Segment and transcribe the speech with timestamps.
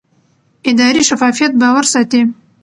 [0.69, 2.21] اداري شفافیت باور ساتي